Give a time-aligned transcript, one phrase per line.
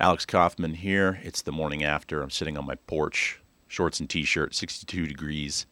[0.00, 1.20] Alex Kaufman here.
[1.22, 2.20] It's the morning after.
[2.20, 5.66] I'm sitting on my porch, shorts and t shirt, 62 degrees.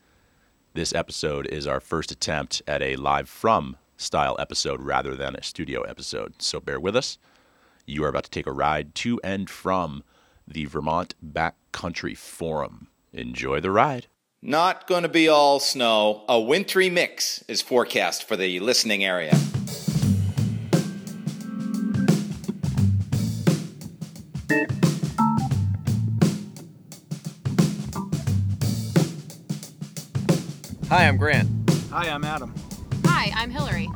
[0.75, 5.43] This episode is our first attempt at a live from style episode rather than a
[5.43, 6.41] studio episode.
[6.41, 7.19] So bear with us.
[7.85, 10.05] You are about to take a ride to and from
[10.47, 12.89] the Vermont Backcountry Forum.
[13.13, 14.07] Enjoy the ride.
[14.41, 16.25] Not going to be all snow.
[16.29, 19.37] A wintry mix is forecast for the listening area.
[30.93, 31.49] Hi, I'm Grant.
[31.89, 32.55] Hi, I'm Adam.
[33.07, 33.89] Hi, I'm Hillary.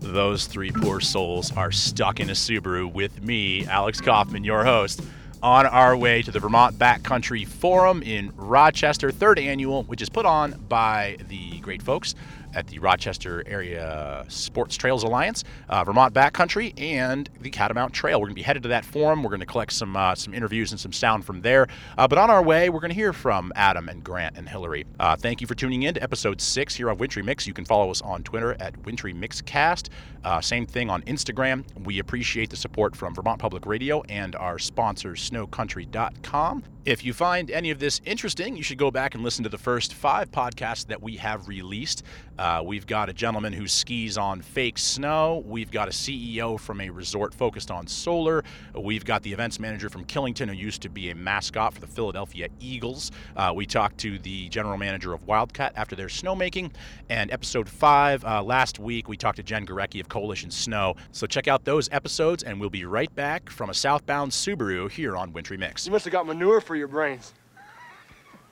[0.00, 5.02] Those three poor souls are stuck in a Subaru with me, Alex Kaufman, your host,
[5.42, 10.24] on our way to the Vermont Backcountry Forum in Rochester, third annual, which is put
[10.24, 12.14] on by the great folks
[12.54, 18.20] at the Rochester Area Sports Trails Alliance, uh, Vermont Backcountry, and the Catamount Trail.
[18.20, 19.22] We're going to be headed to that forum.
[19.22, 21.66] We're going to collect some uh, some interviews and some sound from there.
[21.96, 24.86] Uh, but on our way, we're going to hear from Adam and Grant and Hillary.
[24.98, 27.46] Uh, thank you for tuning in to episode six here on Wintry Mix.
[27.46, 29.88] You can follow us on Twitter at Wintry Mixcast.
[30.24, 31.64] Uh, same thing on Instagram.
[31.84, 36.64] We appreciate the support from Vermont Public Radio and our sponsors, snowcountry.com.
[36.86, 39.58] If you find any of this interesting, you should go back and listen to the
[39.58, 42.02] first five podcasts that we have released.
[42.38, 45.44] Uh, we've got a gentleman who skis on fake snow.
[45.46, 48.44] We've got a CEO from a resort focused on solar.
[48.74, 51.86] We've got the events manager from Killington who used to be a mascot for the
[51.86, 53.10] Philadelphia Eagles.
[53.36, 56.70] Uh, we talked to the general manager of Wildcat after their snowmaking.
[57.10, 60.96] And episode five, uh, last week, we talked to Jen Gurecki of Coalition Snow.
[61.12, 65.14] So check out those episodes, and we'll be right back from a southbound Subaru here
[65.14, 65.84] on Wintry Mix.
[65.84, 67.34] You must have got manure for your brains.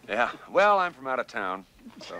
[0.08, 0.32] Yeah.
[0.50, 1.64] Well, I'm from out of town.
[2.04, 2.18] So,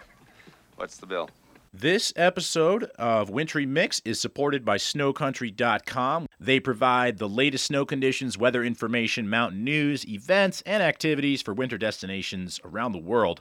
[0.76, 1.28] what's the bill?
[1.74, 6.28] This episode of Wintry Mix is supported by snowcountry.com.
[6.38, 11.76] They provide the latest snow conditions, weather information, mountain news, events, and activities for winter
[11.76, 13.40] destinations around the world.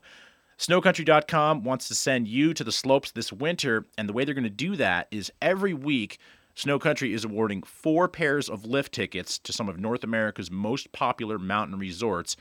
[0.58, 4.44] Snowcountry.com wants to send you to the slopes this winter, and the way they're going
[4.44, 6.18] to do that is every week
[6.58, 10.92] Snow Country is awarding four pairs of lift tickets to some of North America's most
[10.92, 12.36] popular mountain resorts.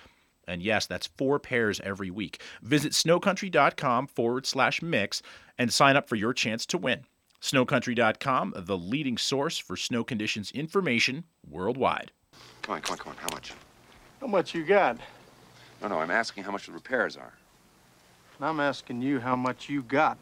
[0.48, 2.40] And yes, that's four pairs every week.
[2.62, 5.20] Visit snowcountry.com forward slash mix
[5.58, 7.04] and sign up for your chance to win.
[7.42, 12.10] Snowcountry.com, the leading source for snow conditions information worldwide.
[12.62, 13.18] Come on, come on, come on.
[13.18, 13.52] How much?
[14.22, 14.96] How much you got?
[15.82, 17.34] No, no, I'm asking how much the repairs are.
[18.38, 20.16] And I'm asking you how much you got.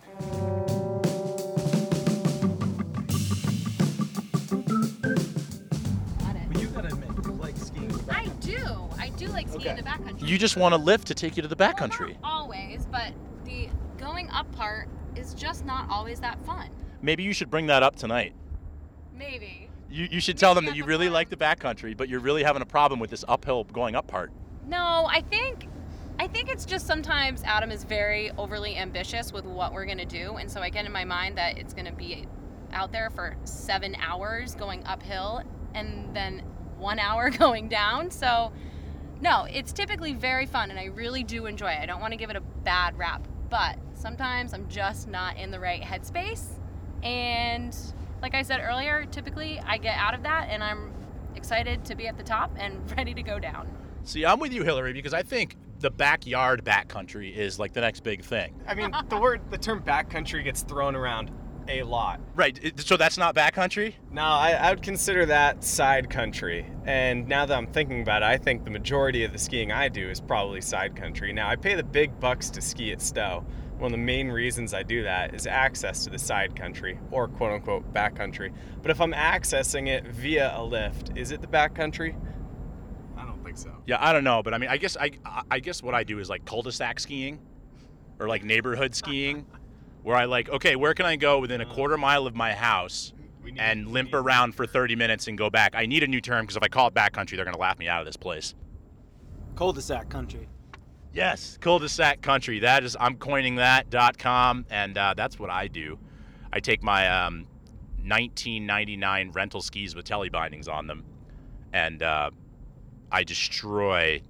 [9.55, 10.29] Like in the backcountry.
[10.29, 12.21] You just want a lift to take you to the backcountry.
[12.21, 13.13] not always, but
[13.45, 16.69] the going up part is just not always that fun.
[17.03, 18.33] Maybe you should bring that up tonight.
[19.17, 19.71] Maybe.
[19.91, 21.15] You, you should tell them that you really farm.
[21.15, 24.33] like the backcountry, but you're really having a problem with this uphill going up part.
[24.67, 25.69] No, I think
[26.19, 30.37] I think it's just sometimes Adam is very overly ambitious with what we're gonna do,
[30.37, 32.27] and so I get in my mind that it's gonna be
[32.73, 35.43] out there for seven hours going uphill
[35.75, 36.41] and then
[36.79, 38.11] one hour going down.
[38.11, 38.53] So
[39.21, 41.81] no, it's typically very fun and I really do enjoy it.
[41.81, 45.51] I don't want to give it a bad rap, but sometimes I'm just not in
[45.51, 46.45] the right headspace.
[47.03, 47.77] And
[48.23, 50.93] like I said earlier, typically I get out of that and I'm
[51.37, 53.69] excited to be at the top and ready to go down.
[54.05, 58.01] See, I'm with you, Hillary, because I think the backyard backcountry is like the next
[58.01, 58.55] big thing.
[58.67, 61.31] I mean, the word, the term backcountry gets thrown around
[61.69, 62.21] a lot.
[62.35, 62.73] Right.
[62.81, 63.95] So that's not backcountry?
[64.11, 66.67] No, I, I would consider that side country.
[66.85, 69.89] And now that I'm thinking about it, I think the majority of the skiing I
[69.89, 71.33] do is probably side country.
[71.33, 73.45] Now, I pay the big bucks to ski at Stowe.
[73.79, 77.27] One of the main reasons I do that is access to the side country, or
[77.27, 78.55] quote unquote backcountry.
[78.83, 82.15] But if I'm accessing it via a lift, is it the backcountry?
[83.17, 83.73] I don't think so.
[83.87, 85.11] Yeah, I don't know, but I mean, I guess I
[85.51, 87.41] I guess what I do is like cul-de-sac skiing,
[88.21, 89.45] or like neighborhood skiing,
[90.05, 93.13] where I like, okay, where can I go within a quarter mile of my house
[93.57, 95.75] and limp around for 30 minutes and go back?
[95.75, 97.89] I need a new term because if I call it backcountry, they're gonna laugh me
[97.89, 98.55] out of this place.
[99.57, 100.47] Cul-de-sac country.
[101.15, 102.59] Yes, cul-de-sac country.
[102.59, 105.99] That is, I'm coining that dot com, and uh, that's what I do.
[106.53, 107.47] I take my um,
[108.03, 111.05] 1999 rental skis with telly bindings on them,
[111.73, 112.31] and uh,
[113.11, 114.21] I destroy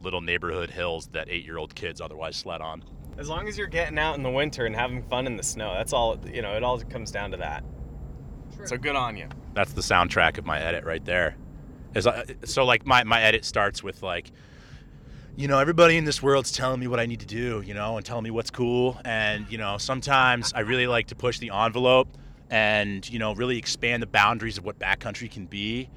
[0.00, 2.82] little neighborhood hills that eight-year-old kids otherwise sled on.
[3.16, 5.72] As long as you're getting out in the winter and having fun in the snow,
[5.74, 7.64] that's all, you know, it all comes down to that.
[8.64, 9.28] So good on you.
[9.52, 11.36] That's the soundtrack of my edit right there.
[11.94, 14.32] Is I, so like my my edit starts with like,
[15.36, 17.96] you know, everybody in this world's telling me what I need to do, you know,
[17.96, 21.50] and telling me what's cool, and you know, sometimes I really like to push the
[21.50, 22.08] envelope
[22.50, 25.88] and you know really expand the boundaries of what backcountry can be.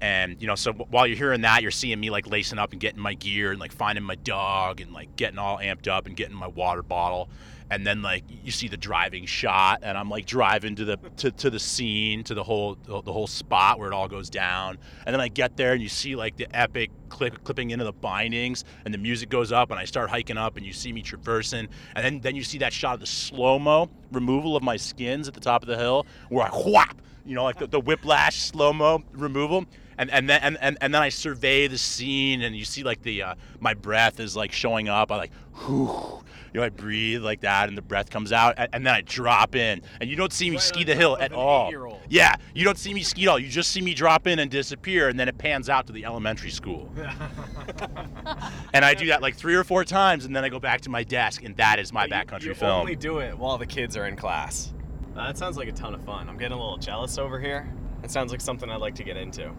[0.00, 2.80] And you know, so while you're hearing that, you're seeing me like lacing up and
[2.80, 6.16] getting my gear and like finding my dog and like getting all amped up and
[6.16, 7.28] getting my water bottle.
[7.72, 11.30] And then like you see the driving shot, and I'm like driving to the to,
[11.30, 14.78] to the scene, to the whole the whole spot where it all goes down.
[15.06, 17.92] And then I get there, and you see like the epic clip, clipping into the
[17.92, 21.00] bindings, and the music goes up, and I start hiking up, and you see me
[21.00, 24.76] traversing, and then then you see that shot of the slow mo removal of my
[24.76, 27.78] skins at the top of the hill, where I whap, you know, like the, the
[27.78, 29.66] whiplash slow mo removal
[30.00, 33.02] and and then and, and, and then I survey the scene and you see like
[33.02, 35.12] the uh, my breath is like showing up.
[35.12, 35.32] I like
[35.66, 36.22] whew,
[36.54, 39.02] you know I breathe like that and the breath comes out and, and then I
[39.02, 42.00] drop in and you don't see me Right ski the hill at all.
[42.08, 43.38] Yeah, you don't see me ski at all.
[43.38, 46.06] You just see me drop in and disappear and then it pans out to the
[46.06, 46.90] elementary school.
[48.72, 50.90] and I do that like three or four times and then I go back to
[50.90, 52.80] my desk and that is my backcountry you film.
[52.80, 54.72] only do it while the kids are in class.
[55.14, 56.26] Uh, that sounds like a ton of fun.
[56.26, 57.70] I'm getting a little jealous over here.
[58.02, 59.52] It sounds like something I'd like to get into.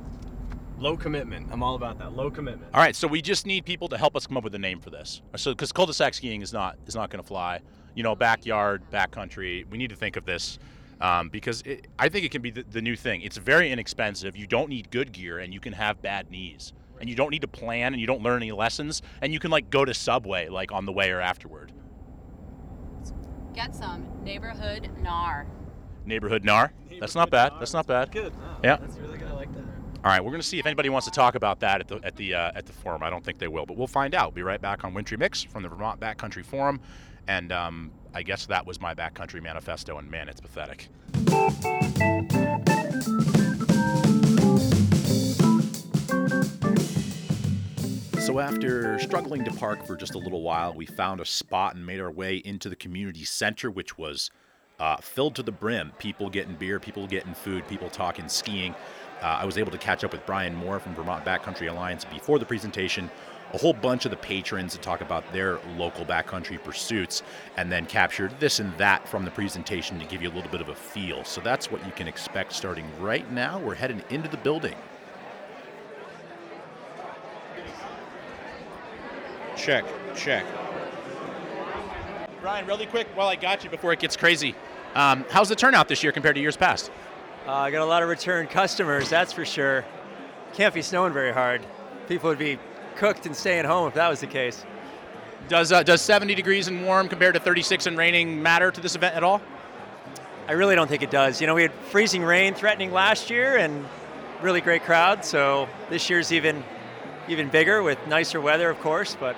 [0.81, 1.47] Low commitment.
[1.51, 2.13] I'm all about that.
[2.13, 2.73] Low commitment.
[2.73, 4.79] All right, so we just need people to help us come up with a name
[4.79, 5.21] for this.
[5.35, 7.59] So, because cul-de-sac skiing is not is not going to fly.
[7.93, 9.69] You know, backyard, backcountry.
[9.69, 10.57] We need to think of this
[10.99, 13.21] um, because it, I think it can be the, the new thing.
[13.21, 14.35] It's very inexpensive.
[14.35, 17.41] You don't need good gear, and you can have bad knees, and you don't need
[17.43, 20.47] to plan, and you don't learn any lessons, and you can like go to Subway
[20.47, 21.71] like on the way or afterward.
[23.53, 25.45] Get some neighborhood gnar.
[26.05, 26.73] Neighborhood nar.
[26.99, 27.53] That's not bad.
[27.59, 28.11] That's not bad.
[28.11, 28.33] Good.
[28.33, 28.77] No, Yeah.
[28.77, 29.27] That's really good.
[29.27, 29.70] I like that.
[30.03, 31.99] All right, we're going to see if anybody wants to talk about that at the
[32.03, 33.03] at the uh, at the forum.
[33.03, 34.29] I don't think they will, but we'll find out.
[34.29, 36.81] We'll be right back on Wintry Mix from the Vermont Backcountry Forum,
[37.27, 39.99] and um, I guess that was my backcountry manifesto.
[39.99, 40.89] And man, it's pathetic.
[48.21, 51.85] So after struggling to park for just a little while, we found a spot and
[51.85, 54.31] made our way into the community center, which was
[54.79, 55.91] uh, filled to the brim.
[55.99, 58.73] People getting beer, people getting food, people talking skiing.
[59.21, 62.39] Uh, I was able to catch up with Brian Moore from Vermont Backcountry Alliance before
[62.39, 63.09] the presentation.
[63.53, 67.21] A whole bunch of the patrons to talk about their local backcountry pursuits,
[67.57, 70.61] and then captured this and that from the presentation to give you a little bit
[70.61, 71.25] of a feel.
[71.25, 73.59] So that's what you can expect starting right now.
[73.59, 74.75] We're heading into the building.
[79.57, 79.83] Check,
[80.15, 80.45] check.
[82.39, 84.55] Brian, really quick, while I got you before it gets crazy,
[84.95, 86.89] um, how's the turnout this year compared to years past?
[87.47, 89.83] Uh, I got a lot of return customers, that's for sure.
[90.53, 91.65] Can't be snowing very hard.
[92.07, 92.59] People would be
[92.97, 94.63] cooked and staying home if that was the case.
[95.47, 98.95] Does uh, does 70 degrees and warm compared to 36 and raining matter to this
[98.95, 99.41] event at all?
[100.47, 101.41] I really don't think it does.
[101.41, 103.87] You know, we had freezing rain threatening last year and
[104.43, 106.63] really great crowd, so this year's even
[107.27, 109.35] even bigger with nicer weather, of course, but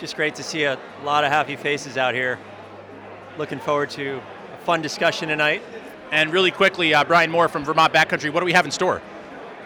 [0.00, 2.40] just great to see a lot of happy faces out here.
[3.38, 4.20] Looking forward to
[4.52, 5.62] a fun discussion tonight.
[6.12, 9.02] And really quickly, uh, Brian Moore from Vermont Backcountry, what do we have in store?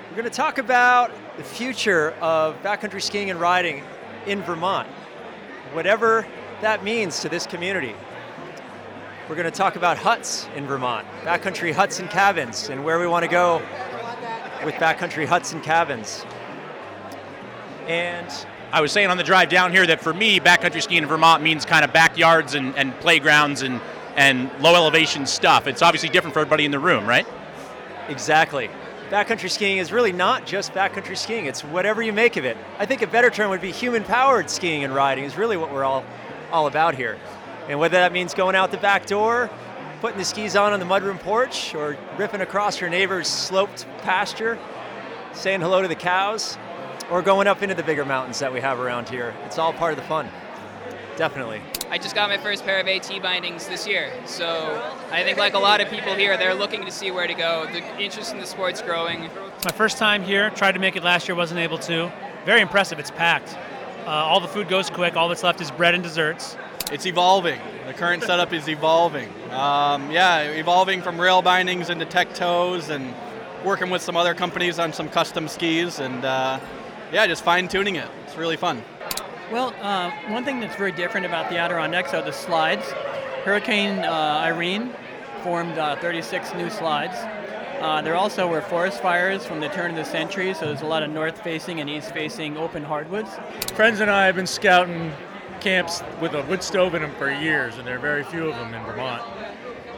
[0.08, 3.84] We're going to talk about the future of backcountry skiing and riding
[4.26, 4.88] in Vermont,
[5.72, 6.26] whatever
[6.62, 7.94] that means to this community.
[9.28, 13.06] We're going to talk about huts in Vermont, backcountry huts and cabins, and where we
[13.06, 13.62] want to go
[14.64, 16.24] with backcountry huts and cabins.
[17.86, 18.28] And
[18.72, 21.42] I was saying on the drive down here that for me, backcountry skiing in Vermont
[21.42, 23.80] means kind of backyards and, and playgrounds and,
[24.20, 25.66] and low elevation stuff.
[25.66, 27.26] It's obviously different for everybody in the room, right?
[28.10, 28.68] Exactly.
[29.08, 32.58] Backcountry skiing is really not just backcountry skiing, it's whatever you make of it.
[32.78, 35.72] I think a better term would be human powered skiing and riding, is really what
[35.72, 36.04] we're all,
[36.52, 37.18] all about here.
[37.66, 39.48] And whether that means going out the back door,
[40.02, 44.58] putting the skis on on the mudroom porch, or ripping across your neighbor's sloped pasture,
[45.32, 46.58] saying hello to the cows,
[47.10, 49.94] or going up into the bigger mountains that we have around here, it's all part
[49.94, 50.28] of the fun.
[51.16, 51.62] Definitely.
[51.90, 54.80] I just got my first pair of AT bindings this year, so
[55.10, 57.66] I think like a lot of people here, they're looking to see where to go.
[57.72, 59.24] The interest in the sport's growing.
[59.24, 60.50] It's my first time here.
[60.50, 62.12] Tried to make it last year, wasn't able to.
[62.44, 63.00] Very impressive.
[63.00, 63.56] It's packed.
[64.06, 65.16] Uh, all the food goes quick.
[65.16, 66.56] All that's left is bread and desserts.
[66.92, 67.60] It's evolving.
[67.88, 69.28] The current setup is evolving.
[69.50, 73.12] Um, yeah, evolving from rail bindings into tech toes and
[73.64, 76.60] working with some other companies on some custom skis and uh,
[77.12, 78.08] yeah, just fine tuning it.
[78.26, 78.84] It's really fun.
[79.50, 82.88] Well, uh, one thing that's very different about the Adirondacks are the slides.
[83.42, 84.94] Hurricane uh, Irene
[85.42, 87.16] formed uh, 36 new slides.
[87.80, 90.86] Uh, there also were forest fires from the turn of the century, so there's a
[90.86, 93.30] lot of north-facing and east-facing open hardwoods.
[93.74, 95.12] Friends and I have been scouting
[95.58, 98.54] camps with a wood stove in them for years, and there are very few of
[98.54, 99.22] them in Vermont.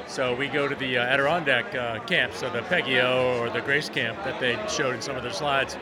[0.07, 3.91] So we go to the uh, Adirondack uh, camps, so the Peggio or the Grace
[3.91, 5.77] Camp that they showed in some of their slides.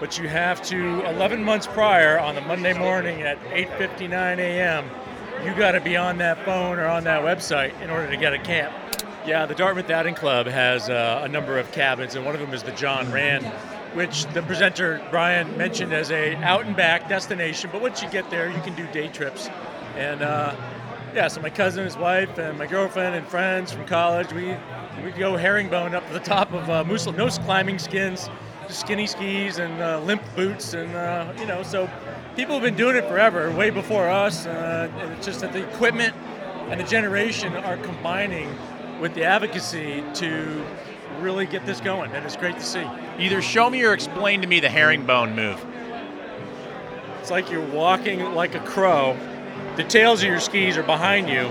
[0.00, 4.84] But you have to 11 months prior on the Monday morning at 8:59 a.m.
[5.44, 8.32] You got to be on that phone or on that website in order to get
[8.32, 8.72] a camp.
[9.26, 12.52] Yeah, the Dartmouth Outing Club has uh, a number of cabins, and one of them
[12.52, 13.50] is the John Rand
[13.94, 17.70] which the presenter Brian mentioned as a out and back destination.
[17.72, 19.48] But once you get there, you can do day trips.
[19.96, 20.54] And uh,
[21.14, 24.56] yeah, so my cousin, his wife, and my girlfriend and friends from college, we
[25.02, 27.06] we go herringbone up to the top of uh, Moose.
[27.06, 28.28] No climbing skins,
[28.72, 31.88] skinny skis and uh, limp boots, and uh, you know, so
[32.36, 34.46] people have been doing it forever, way before us.
[34.46, 36.14] Uh, and it's just that the equipment
[36.70, 38.48] and the generation are combining
[39.00, 40.64] with the advocacy to
[41.20, 42.86] really get this going, and it's great to see.
[43.18, 45.64] Either show me or explain to me the herringbone move.
[47.20, 49.16] It's like you're walking like a crow.
[49.76, 51.48] The tails of your skis are behind you,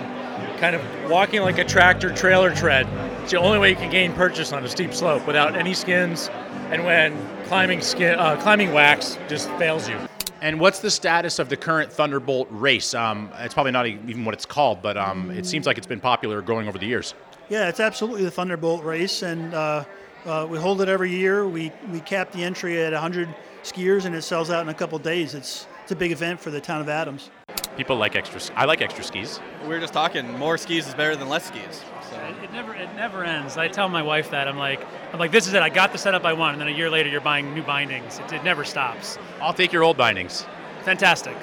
[0.64, 2.88] kind of walking like a tractor trailer tread.
[3.22, 6.30] It's the only way you can gain purchase on a steep slope without any skins,
[6.72, 9.98] and when climbing skin, uh, climbing wax just fails you.
[10.42, 12.94] And what's the status of the current Thunderbolt race?
[12.94, 16.00] Um, it's probably not even what it's called, but um, it seems like it's been
[16.00, 17.14] popular growing over the years.
[17.50, 19.84] Yeah, it's absolutely the Thunderbolt race, and uh,
[20.26, 21.46] uh, we hold it every year.
[21.46, 23.28] We we cap the entry at 100
[23.64, 25.34] skiers, and it sells out in a couple days.
[25.36, 27.32] It's it's a big event for the town of Adams.
[27.78, 28.40] People like extra.
[28.56, 29.40] I like extra skis.
[29.64, 30.38] We were just talking.
[30.38, 31.84] More skis is better than less skis.
[32.10, 32.16] So.
[32.18, 33.58] It, it never it never ends.
[33.58, 35.64] I tell my wife that I'm like I'm like this is it.
[35.64, 38.20] I got the setup I want, and then a year later you're buying new bindings.
[38.20, 39.18] It, it never stops.
[39.42, 40.46] I'll take your old bindings.
[40.84, 41.36] Fantastic.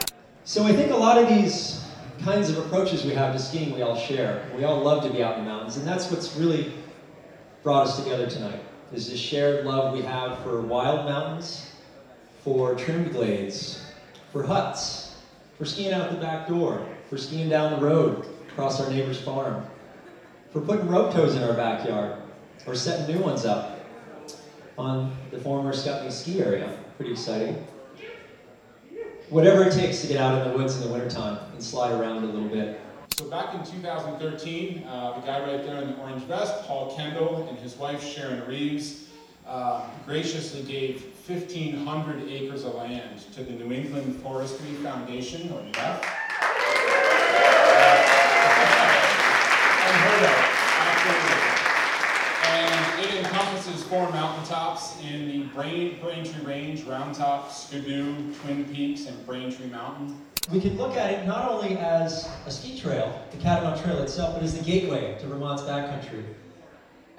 [0.44, 1.84] So I think a lot of these
[2.22, 4.48] kinds of approaches we have to skiing we all share.
[4.56, 6.72] We all love to be out in the mountains, and that's what's really
[7.64, 8.60] brought us together tonight.
[8.92, 11.70] Is the shared love we have for wild mountains,
[12.44, 13.84] for trimmed glades,
[14.32, 15.09] for huts,
[15.60, 19.62] for skiing out the back door, for skiing down the road across our neighbor's farm,
[20.50, 22.16] for putting rope tows in our backyard,
[22.66, 23.78] or setting new ones up
[24.78, 26.76] on the former Ascutney ski area.
[26.96, 27.62] Pretty exciting
[29.28, 32.24] whatever it takes to get out in the woods in the wintertime and slide around
[32.24, 32.80] a little bit.
[33.16, 37.46] So back in 2013, uh, the guy right there in the orange vest, Paul Kendall,
[37.48, 39.09] and his wife Sharon Reeves,
[39.46, 46.04] uh, graciously gave 1,500 acres of land to the New England Forestry Foundation, or NEF.
[49.86, 50.50] Unheard of.
[52.46, 59.06] And it encompasses four mountaintops in the Brain, Braintree Range, Round Top, Skidoo, Twin Peaks,
[59.06, 60.16] and Braintree Mountain.
[60.50, 64.34] We can look at it not only as a ski trail, the Catamount Trail itself,
[64.34, 66.24] but as the gateway to Vermont's backcountry,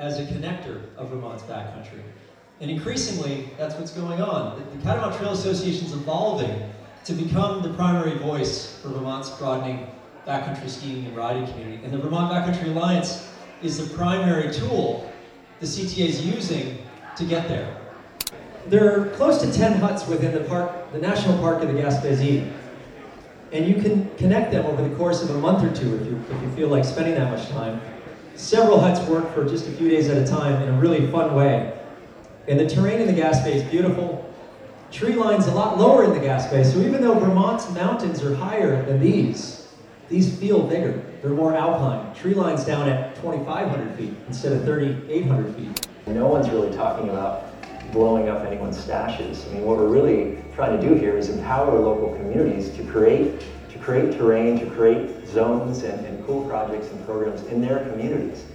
[0.02, 2.02] as a connector of Vermont's backcountry.
[2.60, 4.60] And increasingly, that's what's going on.
[4.60, 6.70] The, Catamount Trail Association is evolving
[7.06, 9.88] to become the primary voice for Vermont's broadening
[10.28, 11.84] backcountry skiing and riding community.
[11.84, 13.30] And the Vermont Backcountry Alliance
[13.62, 15.08] is the primary tool
[15.60, 16.80] the CTA is using
[17.16, 17.78] to get there.
[18.68, 22.52] There are close to 10 huts within the park, the National Park of the Gaspésie.
[23.52, 26.24] And you can connect them over the course of a month or two if you,
[26.36, 27.80] if you feel like spending that much time.
[28.36, 31.36] Several huts work for just a few days at a time in a really fun
[31.36, 31.78] way.
[32.48, 34.28] And the terrain in the Gaspé is beautiful.
[34.92, 38.84] Tree line's a lot lower in the Gaspé, so even though Vermont's mountains are higher
[38.86, 39.70] than these,
[40.10, 41.02] these feel bigger.
[41.22, 42.14] They're more alpine.
[42.16, 45.88] Tree line's down at 2,500 feet instead of 3,800 feet.
[46.08, 47.46] No one's really talking about
[47.94, 49.48] blowing up anyone's stashes.
[49.48, 53.44] I mean, what we're really trying to do here is empower local communities to create,
[53.82, 58.46] create terrain, to create zones and, and cool projects and programs in their communities.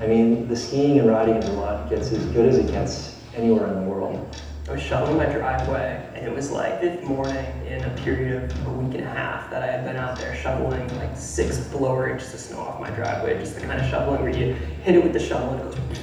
[0.00, 3.68] I mean, the skiing and riding in Vermont gets as good as it gets anywhere
[3.68, 4.36] in the world.
[4.68, 8.66] I was shoveling my driveway, and it was like fifth morning in a period of
[8.66, 12.08] a week and a half that I had been out there shoveling like six blower
[12.08, 15.02] inches of snow off my driveway, just the kind of shoveling where you hit it
[15.02, 15.98] with the shovel and it goes.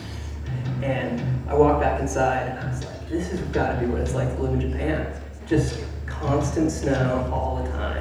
[0.84, 4.02] And I walked back inside, and I was like, this has got to be what
[4.02, 5.12] it's like to live in Japan.
[5.48, 8.01] Just constant snow all the time.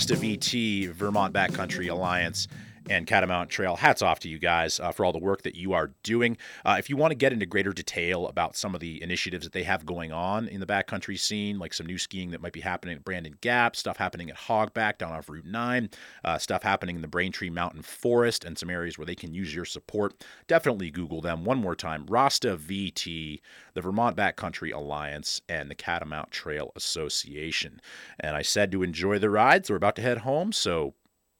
[0.00, 2.48] Rasta VT Vermont Backcountry Alliance
[2.90, 3.76] and Catamount Trail.
[3.76, 6.36] Hats off to you guys uh, for all the work that you are doing.
[6.64, 9.52] Uh, if you want to get into greater detail about some of the initiatives that
[9.52, 12.60] they have going on in the backcountry scene, like some new skiing that might be
[12.60, 15.88] happening at Brandon Gap, stuff happening at Hogback down off Route 9,
[16.24, 19.54] uh, stuff happening in the Braintree Mountain Forest, and some areas where they can use
[19.54, 23.40] your support, definitely Google them one more time Rasta VT,
[23.74, 27.80] the Vermont Backcountry Alliance, and the Catamount Trail Association.
[28.18, 30.94] And I said to enjoy the ride, so we're about to head home, so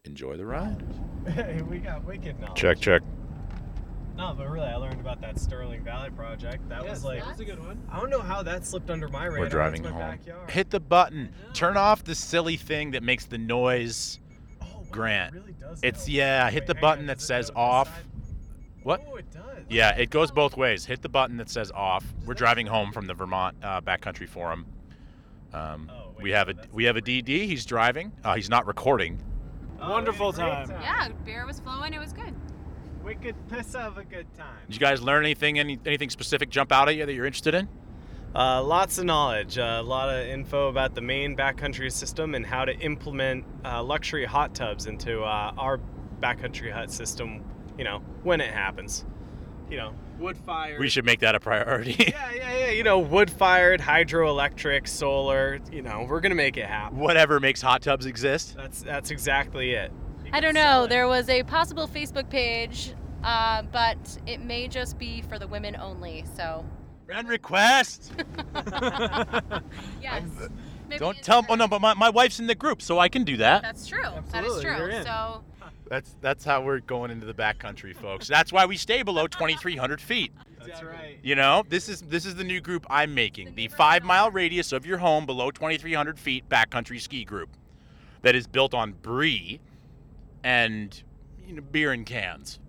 [0.04, 0.82] enjoy the ride.
[1.28, 2.58] Hey, we got wicked knowledge.
[2.58, 3.02] Check, check.
[4.16, 6.66] No, but really, I learned about that Sterling Valley project.
[6.70, 7.82] That was like that's a good one.
[7.92, 9.40] I don't know how that slipped under my radar.
[9.40, 10.10] We're driving That's my home.
[10.12, 10.50] backyard.
[10.50, 11.30] Hit the button.
[11.52, 14.18] Turn off the silly thing that makes the noise.
[14.90, 15.36] Grant.
[15.82, 16.48] it's yeah.
[16.50, 18.02] Hit the button that says off.
[18.82, 19.06] What?
[19.12, 19.42] Oh, it does.
[19.68, 20.86] Yeah, it goes both ways.
[20.86, 22.04] Hit the button that says off.
[22.24, 24.64] We're driving home from the Vermont uh, Backcountry Forum.
[25.52, 27.28] Um, Oh, we have a we have a DD.
[27.46, 28.10] He's driving.
[28.24, 29.22] Uh, he's not recording.
[29.80, 30.70] Wonderful time.
[30.70, 31.94] Yeah, beer was flowing.
[31.94, 32.34] It was good.
[33.02, 34.58] Wicked piss of a good time.
[34.66, 35.58] Did you guys learn anything?
[35.58, 37.68] Any anything specific jump out at you that you're interested in?
[38.34, 42.46] Uh, lots of knowledge, uh, a lot of info about the main backcountry system and
[42.46, 45.80] how to implement uh, luxury hot tubs into uh, our
[46.20, 47.42] backcountry hut system.
[47.78, 49.04] You know, when it happens.
[49.70, 50.78] You know, wood fire.
[50.78, 51.96] We should make that a priority.
[52.10, 52.70] Yeah, yeah, yeah.
[52.70, 55.60] You know, wood fired, hydroelectric, solar.
[55.72, 56.98] You know, we're gonna make it happen.
[56.98, 58.54] Whatever makes hot tubs exist.
[58.56, 59.92] That's that's exactly it.
[60.32, 60.86] I don't know.
[60.86, 65.76] There was a possible Facebook page, uh, but it may just be for the women
[65.76, 66.24] only.
[66.36, 66.64] So
[67.06, 68.12] Friend request.
[70.00, 70.22] yes,
[70.88, 71.44] maybe Don't tell.
[71.48, 73.62] Oh no, but my, my wife's in the group, so I can do that.
[73.62, 74.02] that's true.
[74.02, 74.96] That is Absolutely, you're true.
[74.96, 75.04] in.
[75.04, 75.44] So
[75.90, 78.28] That's that's how we're going into the backcountry, folks.
[78.28, 80.32] That's why we stay below 2,300 feet.
[80.64, 81.18] That's right.
[81.20, 83.56] You know, this is this is the new group I'm making.
[83.56, 87.50] The five mile radius of your home below 2,300 feet backcountry ski group,
[88.22, 89.58] that is built on brie,
[90.44, 91.02] and
[91.44, 92.60] you know, beer in cans.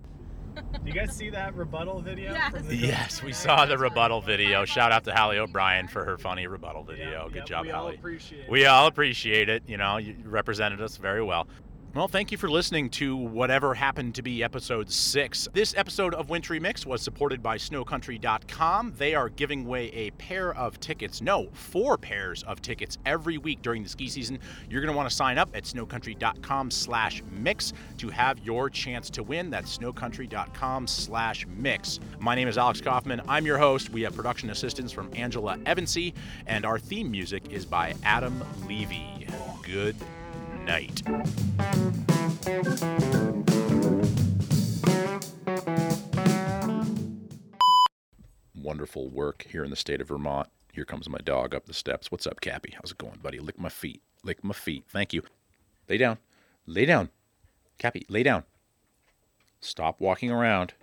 [0.56, 2.32] Do you guys see that rebuttal video?
[2.32, 2.64] Yes.
[2.70, 4.64] Yes, we saw the rebuttal video.
[4.64, 7.28] Shout out to Hallie O'Brien for her funny rebuttal video.
[7.28, 7.94] Good yep, job, we all Hallie.
[7.94, 8.50] appreciate it.
[8.50, 9.62] We all appreciate it.
[9.66, 11.46] You know, you represented us very well.
[11.94, 15.46] Well, thank you for listening to whatever happened to be episode six.
[15.52, 18.94] This episode of Wintry Mix was supported by snowcountry.com.
[18.96, 23.60] They are giving away a pair of tickets, no, four pairs of tickets every week
[23.60, 24.38] during the ski season.
[24.70, 29.10] You're going to want to sign up at snowcountry.com slash mix to have your chance
[29.10, 29.50] to win.
[29.50, 32.00] That's snowcountry.com slash mix.
[32.20, 33.20] My name is Alex Kaufman.
[33.28, 33.90] I'm your host.
[33.90, 36.14] We have production assistance from Angela Evansy,
[36.46, 39.26] and our theme music is by Adam Levy.
[39.62, 39.94] Good
[40.64, 41.02] night.
[48.54, 50.48] Wonderful work here in the state of Vermont.
[50.72, 52.10] Here comes my dog up the steps.
[52.10, 52.74] What's up, Cappy?
[52.74, 53.38] How's it going, buddy?
[53.38, 54.02] Lick my feet.
[54.24, 54.84] Lick my feet.
[54.88, 55.22] Thank you.
[55.88, 56.18] Lay down.
[56.66, 57.10] Lay down.
[57.78, 58.44] Cappy, lay down.
[59.60, 60.74] Stop walking around.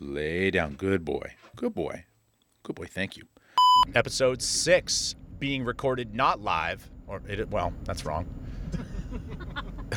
[0.00, 0.74] Lay down.
[0.74, 1.34] Good boy.
[1.54, 2.04] Good boy.
[2.62, 2.86] Good boy.
[2.86, 3.24] Thank you.
[3.94, 8.26] Episode six being recorded not live, or it, well, that's wrong.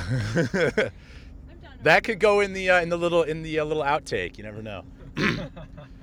[1.83, 4.37] that could go in the uh, in the little in the uh, little outtake.
[4.37, 4.83] You never know.